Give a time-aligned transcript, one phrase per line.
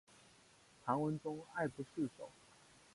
[0.83, 2.31] 唐文宗爱不释手。